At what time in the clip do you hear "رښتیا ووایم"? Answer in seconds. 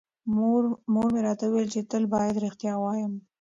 2.45-3.13